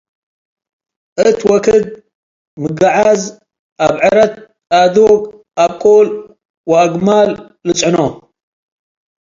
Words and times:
እት 1.27 1.39
ወክድ 1.49 1.85
ምግዓዝ 2.61 3.21
አብዕ 3.85 4.03
ረት፣ 4.17 4.33
አዱግ፡፣ 4.79 5.19
አብቁል 5.63 6.07
ወአግማል 6.69 7.29
ልጽዕኖ። 7.67 7.97